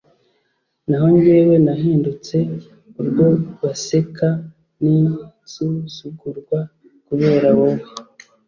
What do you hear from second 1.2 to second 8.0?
jyewe nahindutse urwo baseka n'insuzugurwa kubera wowe